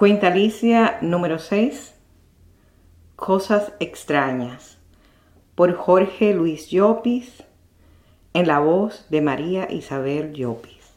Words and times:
Cuenta 0.00 0.28
Alicia 0.28 0.96
número 1.02 1.38
6. 1.38 1.94
Cosas 3.16 3.74
extrañas. 3.80 4.78
Por 5.54 5.74
Jorge 5.74 6.32
Luis 6.32 6.70
Llopis, 6.70 7.44
en 8.32 8.46
la 8.46 8.60
voz 8.60 9.06
de 9.10 9.20
María 9.20 9.70
Isabel 9.70 10.32
Llopis. 10.32 10.94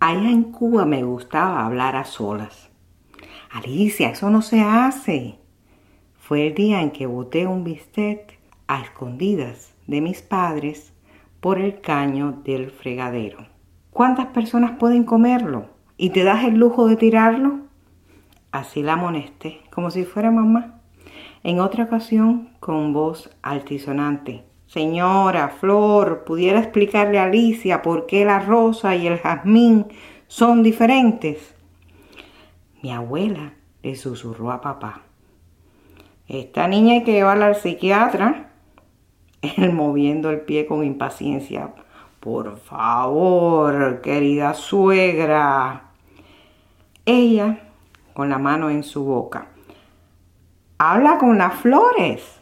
Allá 0.00 0.30
en 0.32 0.50
Cuba 0.50 0.84
me 0.84 1.04
gustaba 1.04 1.64
hablar 1.64 1.94
a 1.94 2.02
solas. 2.02 2.70
Alicia, 3.52 4.10
eso 4.10 4.30
no 4.30 4.42
se 4.42 4.62
hace. 4.62 5.38
Fue 6.18 6.48
el 6.48 6.54
día 6.56 6.82
en 6.82 6.90
que 6.90 7.06
boté 7.06 7.46
un 7.46 7.62
bistec 7.62 8.40
a 8.66 8.80
escondidas 8.80 9.74
de 9.86 10.00
mis 10.00 10.22
padres 10.22 10.92
por 11.38 11.60
el 11.60 11.80
caño 11.80 12.42
del 12.42 12.72
fregadero. 12.72 13.46
¿Cuántas 13.92 14.26
personas 14.26 14.72
pueden 14.76 15.04
comerlo? 15.04 15.68
¿Y 15.96 16.10
te 16.10 16.24
das 16.24 16.42
el 16.42 16.54
lujo 16.54 16.88
de 16.88 16.96
tirarlo? 16.96 17.67
Así 18.50 18.82
la 18.82 18.94
amonesté, 18.94 19.60
como 19.70 19.90
si 19.90 20.04
fuera 20.04 20.30
mamá. 20.30 20.80
En 21.42 21.60
otra 21.60 21.84
ocasión, 21.84 22.50
con 22.60 22.92
voz 22.92 23.30
altisonante. 23.42 24.44
Señora, 24.66 25.48
Flor, 25.48 26.24
¿pudiera 26.24 26.58
explicarle 26.58 27.18
a 27.18 27.24
Alicia 27.24 27.82
por 27.82 28.06
qué 28.06 28.24
la 28.24 28.38
rosa 28.38 28.96
y 28.96 29.06
el 29.06 29.18
jazmín 29.18 29.86
son 30.26 30.62
diferentes? 30.62 31.54
Mi 32.82 32.92
abuela 32.92 33.54
le 33.82 33.96
susurró 33.96 34.50
a 34.50 34.60
papá. 34.60 35.02
Esta 36.26 36.68
niña 36.68 36.94
hay 36.94 37.04
que 37.04 37.12
llevarla 37.12 37.46
al 37.46 37.56
psiquiatra. 37.56 38.50
Él 39.40 39.72
moviendo 39.72 40.30
el 40.30 40.40
pie 40.40 40.66
con 40.66 40.84
impaciencia. 40.84 41.72
Por 42.20 42.58
favor, 42.58 44.00
querida 44.02 44.52
suegra. 44.52 45.84
Ella 47.06 47.67
con 48.18 48.30
la 48.30 48.38
mano 48.38 48.68
en 48.68 48.82
su 48.82 49.04
boca. 49.04 49.46
Habla 50.76 51.18
con 51.18 51.38
las 51.38 51.54
flores. 51.54 52.40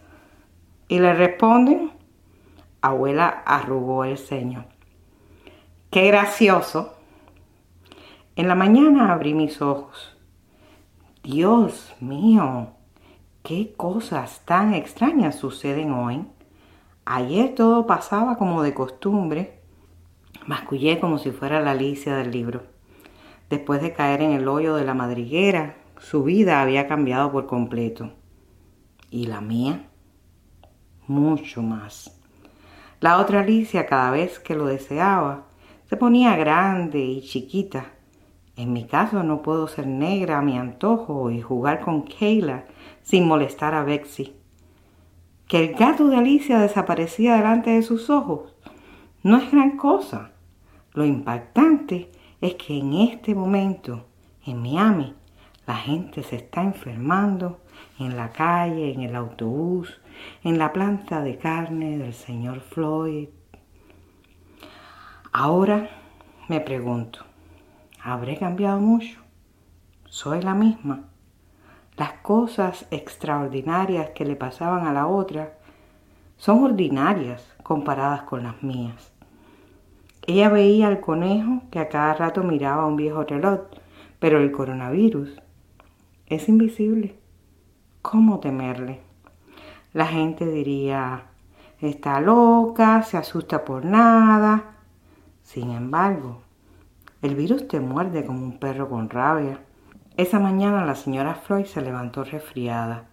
Y 0.88 1.00
le 1.00 1.12
responden, 1.12 1.90
abuela 2.80 3.42
arrugó 3.44 4.04
el 4.04 4.16
ceño. 4.16 4.64
Qué 5.90 6.06
gracioso. 6.06 6.94
En 8.36 8.48
la 8.48 8.54
mañana 8.54 9.12
abrí 9.12 9.34
mis 9.34 9.60
ojos. 9.60 10.16
Dios 11.22 11.94
mío, 12.00 12.68
qué 13.42 13.74
cosas 13.76 14.40
tan 14.46 14.72
extrañas 14.72 15.36
suceden 15.36 15.92
hoy. 15.92 16.24
Ayer 17.04 17.54
todo 17.54 17.86
pasaba 17.86 18.38
como 18.38 18.62
de 18.62 18.72
costumbre. 18.72 19.60
Mascullé 20.46 20.98
como 21.00 21.18
si 21.18 21.32
fuera 21.32 21.60
la 21.60 21.72
Alicia 21.72 22.16
del 22.16 22.30
libro. 22.30 22.75
Después 23.50 23.80
de 23.80 23.92
caer 23.92 24.22
en 24.22 24.32
el 24.32 24.48
hoyo 24.48 24.74
de 24.74 24.84
la 24.84 24.94
madriguera, 24.94 25.76
su 25.98 26.24
vida 26.24 26.60
había 26.60 26.86
cambiado 26.86 27.30
por 27.32 27.46
completo. 27.46 28.12
¿Y 29.10 29.26
la 29.26 29.40
mía? 29.40 29.88
Mucho 31.06 31.62
más. 31.62 32.20
La 33.00 33.18
otra 33.18 33.40
Alicia, 33.40 33.86
cada 33.86 34.10
vez 34.10 34.38
que 34.38 34.54
lo 34.54 34.66
deseaba, 34.66 35.44
se 35.88 35.96
ponía 35.96 36.36
grande 36.36 36.98
y 36.98 37.22
chiquita. 37.22 37.92
En 38.56 38.72
mi 38.72 38.86
caso 38.86 39.22
no 39.22 39.42
puedo 39.42 39.68
ser 39.68 39.86
negra 39.86 40.38
a 40.38 40.42
mi 40.42 40.58
antojo 40.58 41.30
y 41.30 41.40
jugar 41.40 41.80
con 41.80 42.02
Kayla 42.02 42.64
sin 43.02 43.28
molestar 43.28 43.74
a 43.74 43.84
Bexy. 43.84 44.34
Que 45.46 45.64
el 45.64 45.74
gato 45.74 46.08
de 46.08 46.16
Alicia 46.16 46.58
desaparecía 46.58 47.36
delante 47.36 47.70
de 47.70 47.82
sus 47.82 48.10
ojos 48.10 48.56
no 49.26 49.38
es 49.38 49.50
gran 49.50 49.76
cosa. 49.76 50.30
Lo 50.92 51.04
impactante 51.04 52.12
es 52.40 52.54
que 52.54 52.78
en 52.78 52.94
este 52.94 53.34
momento 53.34 54.06
en 54.44 54.62
Miami 54.62 55.14
la 55.66 55.76
gente 55.76 56.22
se 56.22 56.36
está 56.36 56.62
enfermando 56.62 57.60
en 57.98 58.16
la 58.16 58.30
calle, 58.30 58.92
en 58.92 59.02
el 59.02 59.16
autobús, 59.16 60.00
en 60.44 60.58
la 60.58 60.72
planta 60.72 61.22
de 61.22 61.38
carne 61.38 61.98
del 61.98 62.14
señor 62.14 62.60
Floyd. 62.60 63.28
Ahora 65.32 65.90
me 66.48 66.60
pregunto, 66.60 67.24
¿habré 68.02 68.38
cambiado 68.38 68.80
mucho? 68.80 69.20
¿Soy 70.04 70.40
la 70.40 70.54
misma? 70.54 71.08
Las 71.96 72.12
cosas 72.22 72.86
extraordinarias 72.90 74.10
que 74.10 74.24
le 74.24 74.36
pasaban 74.36 74.86
a 74.86 74.92
la 74.92 75.06
otra 75.06 75.58
son 76.36 76.62
ordinarias 76.62 77.56
comparadas 77.62 78.22
con 78.22 78.42
las 78.44 78.62
mías. 78.62 79.15
Ella 80.28 80.48
veía 80.48 80.88
al 80.88 81.00
conejo 81.00 81.62
que 81.70 81.78
a 81.78 81.88
cada 81.88 82.14
rato 82.14 82.42
miraba 82.42 82.86
un 82.86 82.96
viejo 82.96 83.22
reloj, 83.22 83.60
pero 84.18 84.38
el 84.38 84.50
coronavirus 84.50 85.40
es 86.26 86.48
invisible. 86.48 87.16
¿Cómo 88.02 88.40
temerle? 88.40 89.00
La 89.92 90.06
gente 90.06 90.44
diría, 90.46 91.26
está 91.80 92.20
loca, 92.20 93.02
se 93.02 93.16
asusta 93.16 93.64
por 93.64 93.84
nada. 93.84 94.76
Sin 95.44 95.70
embargo, 95.70 96.42
el 97.22 97.36
virus 97.36 97.68
te 97.68 97.78
muerde 97.78 98.26
como 98.26 98.40
un 98.42 98.58
perro 98.58 98.88
con 98.88 99.08
rabia. 99.08 99.60
Esa 100.16 100.40
mañana 100.40 100.84
la 100.84 100.96
señora 100.96 101.36
Floyd 101.36 101.66
se 101.66 101.82
levantó 101.82 102.24
resfriada, 102.24 103.06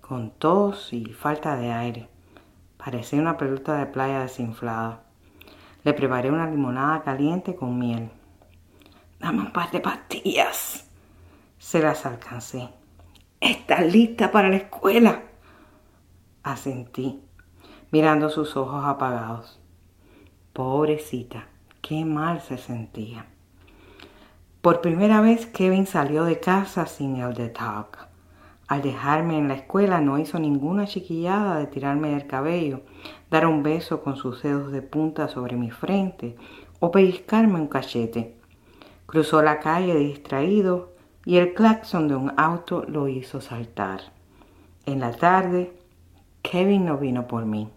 con 0.00 0.30
tos 0.30 0.94
y 0.94 1.04
falta 1.12 1.56
de 1.56 1.72
aire. 1.72 2.08
Parecía 2.78 3.20
una 3.20 3.36
pelota 3.36 3.76
de 3.76 3.86
playa 3.86 4.20
desinflada. 4.20 5.03
Le 5.84 5.92
preparé 5.92 6.30
una 6.30 6.50
limonada 6.50 7.02
caliente 7.02 7.54
con 7.54 7.78
miel. 7.78 8.10
Dame 9.20 9.42
un 9.42 9.52
par 9.52 9.70
de 9.70 9.80
pastillas. 9.80 10.90
Se 11.58 11.80
las 11.80 12.06
alcancé. 12.06 12.70
¿Estás 13.40 13.92
lista 13.92 14.32
para 14.32 14.48
la 14.48 14.56
escuela? 14.56 15.22
Asentí, 16.42 17.22
mirando 17.90 18.30
sus 18.30 18.56
ojos 18.56 18.84
apagados. 18.84 19.60
Pobrecita, 20.54 21.48
qué 21.82 22.04
mal 22.04 22.40
se 22.40 22.56
sentía. 22.56 23.26
Por 24.62 24.80
primera 24.80 25.20
vez 25.20 25.44
Kevin 25.46 25.86
salió 25.86 26.24
de 26.24 26.40
casa 26.40 26.86
sin 26.86 27.16
el 27.16 27.34
de 27.34 27.50
talk. 27.50 28.08
Al 28.74 28.82
dejarme 28.82 29.38
en 29.38 29.46
la 29.46 29.54
escuela 29.54 30.00
no 30.00 30.18
hizo 30.18 30.40
ninguna 30.40 30.88
chiquillada 30.88 31.58
de 31.58 31.68
tirarme 31.68 32.10
del 32.10 32.26
cabello, 32.26 32.80
dar 33.30 33.46
un 33.46 33.62
beso 33.62 34.02
con 34.02 34.16
sus 34.16 34.42
dedos 34.42 34.72
de 34.72 34.82
punta 34.82 35.28
sobre 35.28 35.54
mi 35.54 35.70
frente 35.70 36.34
o 36.80 36.90
pellizcarme 36.90 37.54
un 37.54 37.68
cachete. 37.68 38.36
Cruzó 39.06 39.42
la 39.42 39.60
calle 39.60 39.94
distraído 39.94 40.92
y 41.24 41.36
el 41.36 41.54
claxon 41.54 42.08
de 42.08 42.16
un 42.16 42.32
auto 42.36 42.84
lo 42.88 43.06
hizo 43.06 43.40
saltar. 43.40 44.00
En 44.86 44.98
la 44.98 45.12
tarde, 45.12 45.72
Kevin 46.42 46.86
no 46.86 46.98
vino 46.98 47.28
por 47.28 47.46
mí. 47.46 47.70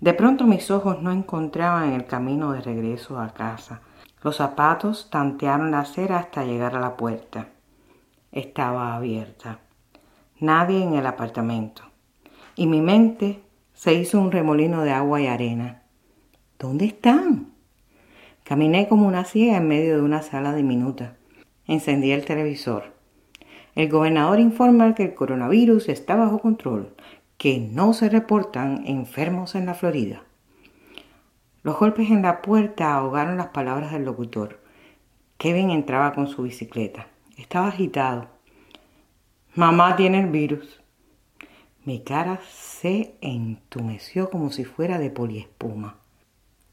De 0.00 0.14
pronto 0.14 0.46
mis 0.46 0.70
ojos 0.70 1.02
no 1.02 1.12
encontraban 1.12 1.92
el 1.92 2.06
camino 2.06 2.52
de 2.52 2.62
regreso 2.62 3.20
a 3.20 3.34
casa. 3.34 3.82
Los 4.22 4.36
zapatos 4.36 5.10
tantearon 5.10 5.70
la 5.70 5.80
acera 5.80 6.18
hasta 6.18 6.46
llegar 6.46 6.76
a 6.76 6.80
la 6.80 6.96
puerta. 6.96 7.48
Estaba 8.32 8.94
abierta 8.96 9.58
nadie 10.44 10.82
en 10.82 10.94
el 10.94 11.06
apartamento. 11.06 11.82
Y 12.56 12.66
mi 12.66 12.80
mente 12.80 13.40
se 13.72 13.94
hizo 13.94 14.20
un 14.20 14.30
remolino 14.30 14.82
de 14.82 14.92
agua 14.92 15.20
y 15.20 15.26
arena. 15.26 15.82
¿Dónde 16.58 16.84
están? 16.86 17.52
Caminé 18.44 18.88
como 18.88 19.08
una 19.08 19.24
ciega 19.24 19.56
en 19.56 19.68
medio 19.68 19.96
de 19.96 20.02
una 20.02 20.22
sala 20.22 20.54
diminuta. 20.54 21.16
Encendí 21.66 22.12
el 22.12 22.24
televisor. 22.24 22.94
El 23.74 23.88
gobernador 23.88 24.38
informa 24.38 24.94
que 24.94 25.02
el 25.02 25.14
coronavirus 25.14 25.88
está 25.88 26.14
bajo 26.14 26.38
control, 26.38 26.94
que 27.38 27.58
no 27.58 27.92
se 27.92 28.08
reportan 28.08 28.84
enfermos 28.86 29.54
en 29.54 29.66
la 29.66 29.74
Florida. 29.74 30.22
Los 31.62 31.78
golpes 31.78 32.10
en 32.10 32.22
la 32.22 32.42
puerta 32.42 32.94
ahogaron 32.94 33.38
las 33.38 33.48
palabras 33.48 33.92
del 33.92 34.04
locutor. 34.04 34.60
Kevin 35.38 35.70
entraba 35.70 36.12
con 36.12 36.28
su 36.28 36.42
bicicleta. 36.42 37.08
Estaba 37.36 37.68
agitado. 37.68 38.33
Mamá 39.56 39.94
tiene 39.94 40.18
el 40.18 40.30
virus. 40.30 40.80
Mi 41.84 42.02
cara 42.02 42.40
se 42.50 43.14
entumeció 43.20 44.28
como 44.28 44.50
si 44.50 44.64
fuera 44.64 44.98
de 44.98 45.10
poliespuma. 45.10 45.94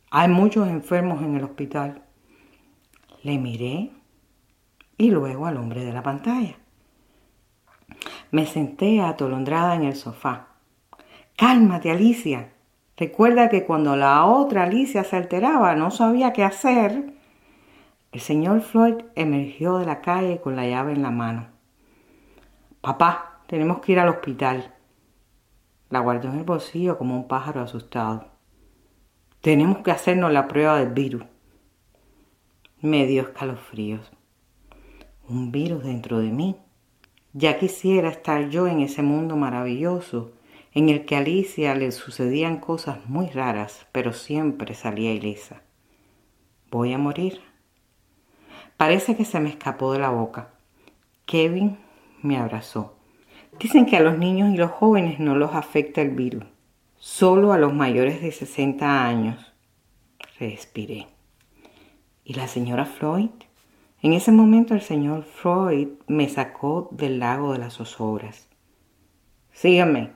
Hay 0.10 0.30
muchos 0.30 0.68
enfermos 0.68 1.22
en 1.22 1.36
el 1.36 1.44
hospital. 1.44 2.02
Le 3.22 3.38
miré 3.38 3.92
y 4.98 5.12
luego 5.12 5.46
al 5.46 5.58
hombre 5.58 5.86
de 5.86 5.94
la 5.94 6.02
pantalla. 6.02 6.56
Me 8.32 8.48
senté 8.48 9.00
atolondrada 9.00 9.76
en 9.76 9.84
el 9.84 9.96
sofá. 9.96 10.48
Cálmate, 11.38 11.92
Alicia. 11.92 12.50
Recuerda 12.98 13.50
que 13.50 13.64
cuando 13.64 13.96
la 13.96 14.26
otra 14.26 14.64
Alicia 14.64 15.04
se 15.04 15.18
alteraba, 15.18 15.76
no 15.76 15.92
sabía 15.92 16.34
qué 16.34 16.44
hacer. 16.44 17.14
El 18.12 18.22
señor 18.22 18.62
Floyd 18.62 18.96
emergió 19.14 19.78
de 19.78 19.86
la 19.86 20.02
calle 20.02 20.42
con 20.42 20.56
la 20.56 20.66
llave 20.66 20.94
en 20.94 21.04
la 21.04 21.12
mano. 21.12 21.51
Papá, 22.82 23.44
tenemos 23.46 23.80
que 23.80 23.92
ir 23.92 24.00
al 24.00 24.10
hospital. 24.10 24.74
La 25.92 26.00
guardó 26.00 26.30
en 26.30 26.40
el 26.40 26.44
bolsillo 26.44 26.98
como 26.98 27.16
un 27.16 27.28
pájaro 27.28 27.62
asustado. 27.62 28.26
Tenemos 29.42 29.80
que 29.80 29.92
hacernos 29.92 30.32
la 30.32 30.48
prueba 30.48 30.80
del 30.80 30.90
virus. 30.90 31.24
Me 32.82 33.06
dio 33.06 33.22
escalofríos. 33.22 34.12
Un 35.30 35.52
virus 35.52 35.84
dentro 35.84 36.18
de 36.18 36.32
mí. 36.32 36.58
Ya 37.34 37.60
quisiera 37.60 38.10
estar 38.10 38.50
yo 38.50 38.68
en 38.68 38.80
ese 38.80 39.04
mundo 39.04 39.36
maravilloso 39.36 40.32
en 40.74 40.90
el 40.90 41.06
que 41.06 41.16
a 41.16 41.20
Alicia 41.20 41.76
le 41.76 41.92
sucedían 41.92 42.58
cosas 42.58 43.06
muy 43.06 43.28
raras, 43.28 43.86
pero 43.92 44.12
siempre 44.12 44.74
salía 44.74 45.14
ilesa. 45.14 45.62
Voy 46.72 46.94
a 46.94 46.98
morir. 46.98 47.42
Parece 48.76 49.16
que 49.16 49.26
se 49.26 49.40
me 49.40 49.50
escapó 49.50 49.94
de 49.94 50.00
la 50.00 50.10
boca. 50.10 50.50
Kevin 51.26 51.78
me 52.24 52.38
abrazó. 52.38 52.96
Dicen 53.60 53.86
que 53.86 53.98
a 53.98 54.02
los 54.02 54.18
niños 54.18 54.54
y 54.54 54.58
los 54.58 54.72
jóvenes 54.72 55.20
no 55.20 55.36
los 55.36 55.54
afecta 55.54 56.02
el 56.02 56.12
virus, 56.12 56.46
solo 56.98 57.54
a 57.54 57.58
los 57.58 57.74
mayores 57.74 58.22
de 58.22 58.32
60 58.32 59.06
años. 59.06 59.54
Respiré. 60.40 61.08
¿Y 62.24 62.34
la 62.34 62.48
señora 62.48 62.86
Floyd? 62.86 63.30
En 64.02 64.14
ese 64.14 64.32
momento 64.32 64.74
el 64.74 64.82
señor 64.82 65.24
Floyd 65.24 65.90
me 66.08 66.28
sacó 66.28 66.90
del 66.92 67.20
lago 67.20 67.54
de 67.54 67.60
las 67.60 67.76
zozobras. 67.76 68.48
Síganme. 69.52 70.14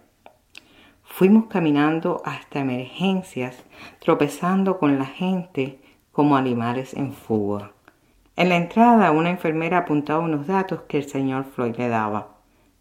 Fuimos 1.03 1.45
caminando 1.45 2.21
hasta 2.25 2.61
emergencias, 2.61 3.63
tropezando 3.99 4.79
con 4.79 4.97
la 4.97 5.05
gente 5.05 5.79
como 6.11 6.35
animales 6.35 6.95
en 6.95 7.13
fuga. 7.13 7.74
En 8.37 8.49
la 8.49 8.57
entrada 8.57 9.11
una 9.11 9.29
enfermera 9.29 9.79
apuntaba 9.79 10.19
unos 10.19 10.45
datos 10.45 10.81
que 10.89 10.97
el 10.97 11.07
señor 11.07 11.45
Floyd 11.45 11.77
le 11.77 11.87
daba, 11.87 12.35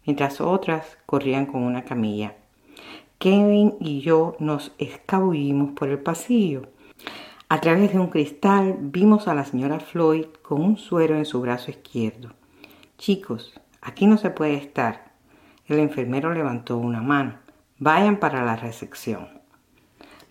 mientras 0.05 0.41
otras 0.41 0.97
corrían 1.05 1.45
con 1.45 1.63
una 1.63 1.85
camilla. 1.85 2.35
Kevin 3.19 3.75
y 3.79 4.01
yo 4.01 4.35
nos 4.39 4.73
escabullimos 4.77 5.71
por 5.71 5.87
el 5.87 5.99
pasillo. 5.99 6.63
A 7.47 7.61
través 7.61 7.93
de 7.93 7.99
un 7.99 8.07
cristal 8.07 8.75
vimos 8.79 9.29
a 9.29 9.33
la 9.33 9.45
señora 9.45 9.79
Floyd 9.79 10.25
con 10.41 10.61
un 10.61 10.77
suero 10.77 11.15
en 11.15 11.25
su 11.25 11.39
brazo 11.39 11.71
izquierdo. 11.71 12.33
Chicos, 12.97 13.53
aquí 13.81 14.07
no 14.07 14.17
se 14.17 14.31
puede 14.31 14.55
estar. 14.55 15.13
El 15.67 15.79
enfermero 15.79 16.33
levantó 16.33 16.77
una 16.77 17.01
mano. 17.01 17.35
Vayan 17.79 18.17
para 18.17 18.43
la 18.43 18.57
recepción. 18.57 19.29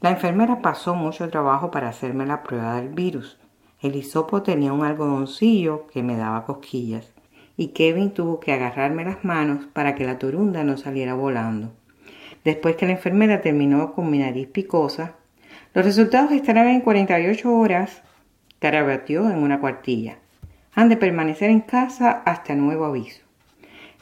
La 0.03 0.11
enfermera 0.11 0.61
pasó 0.61 0.94
mucho 0.94 1.31
trabajo 1.31 1.70
para 1.70 1.88
hacerme 1.88 2.27
la 2.27 2.43
prueba 2.43 2.75
del 2.75 2.91
virus. 2.91 3.38
El 3.84 3.96
hisopo 3.96 4.42
tenía 4.42 4.72
un 4.72 4.82
algodoncillo 4.82 5.88
que 5.88 6.02
me 6.02 6.16
daba 6.16 6.46
cosquillas 6.46 7.12
y 7.54 7.69
Kevin 7.69 8.14
tuvo 8.14 8.40
que 8.40 8.54
agarrarme 8.54 9.04
las 9.04 9.26
manos 9.26 9.66
para 9.75 9.94
que 9.94 10.06
la 10.06 10.19
torunda 10.19 10.64
no 10.64 10.78
saliera 10.78 11.12
volando. 11.12 11.70
Después 12.44 12.76
que 12.76 12.86
la 12.86 12.92
enfermera 12.92 13.42
terminó 13.42 13.92
con 13.92 14.10
mi 14.10 14.20
nariz 14.20 14.48
picosa, 14.48 15.16
los 15.75 15.84
resultados 15.84 16.32
estarán 16.32 16.69
en 16.69 16.81
48 16.81 17.54
horas, 17.54 18.02
carabateó 18.58 19.28
en 19.31 19.36
una 19.36 19.60
cuartilla. 19.60 20.16
Han 20.75 20.88
de 20.88 20.96
permanecer 20.96 21.50
en 21.50 21.60
casa 21.60 22.22
hasta 22.25 22.54
nuevo 22.54 22.86
aviso. 22.86 23.20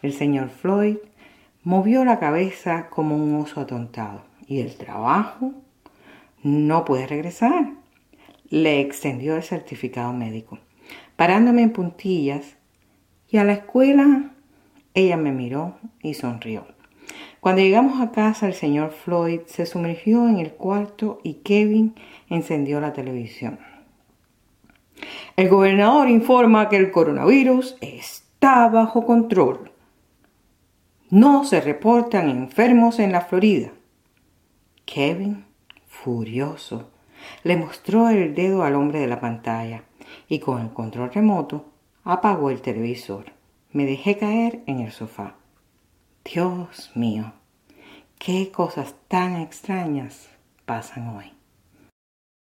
El 0.00 0.12
señor 0.12 0.50
Floyd 0.50 0.99
movió 1.64 2.05
la 2.05 2.20
cabeza 2.20 2.88
como 2.88 3.17
un 3.17 3.34
oso 3.34 3.61
atontado. 3.61 4.23
¿Y 4.46 4.61
el 4.61 4.76
trabajo? 4.76 5.50
No 6.44 6.84
puede 6.84 7.08
regresar 7.08 7.81
le 8.53 8.83
extendió 8.83 9.35
el 9.35 9.43
certificado 9.43 10.13
médico, 10.13 10.59
parándome 11.17 11.63
en 11.63 11.73
puntillas, 11.73 12.59
y 13.31 13.39
a 13.39 13.45
la 13.45 13.55
escuela 13.55 14.35
ella 14.93 15.17
me 15.17 15.33
miró 15.33 15.79
y 16.03 16.13
sonrió. 16.13 16.67
Cuando 17.41 17.63
llegamos 17.63 18.03
a 18.03 18.13
casa, 18.13 18.47
el 18.47 18.53
señor 18.53 18.91
Floyd 18.91 19.41
se 19.47 19.65
sumergió 19.65 20.29
en 20.29 20.37
el 20.37 20.53
cuarto 20.53 21.19
y 21.23 21.37
Kevin 21.37 21.95
encendió 22.29 22.79
la 22.79 22.93
televisión. 22.93 23.59
El 25.35 25.49
gobernador 25.49 26.11
informa 26.11 26.69
que 26.69 26.77
el 26.77 26.91
coronavirus 26.91 27.79
está 27.81 28.69
bajo 28.69 29.07
control. 29.07 29.73
No 31.09 31.45
se 31.45 31.63
reportan 31.63 32.29
enfermos 32.29 32.99
en 32.99 33.13
la 33.13 33.23
Florida. 33.23 33.73
Kevin, 34.85 35.47
furioso, 35.89 36.91
le 37.43 37.57
mostró 37.57 38.09
el 38.09 38.35
dedo 38.35 38.65
al 38.65 38.75
hombre 38.75 39.01
de 39.01 39.07
la 39.07 39.21
pantalla 39.21 39.85
y 40.29 40.39
con 40.39 40.61
el 40.61 40.73
control 40.73 41.13
remoto 41.13 41.67
apagó 42.05 42.51
el 42.51 42.63
televisor. 42.63 43.27
Me 43.71 43.87
dejé 43.87 44.19
caer 44.19 44.63
en 44.67 44.81
el 44.81 44.93
sofá. 44.93 45.37
Dios 46.25 46.91
mío, 46.95 47.33
qué 48.19 48.51
cosas 48.51 48.95
tan 49.09 49.37
extrañas 49.37 50.29
pasan 50.65 51.09
hoy. 51.17 51.33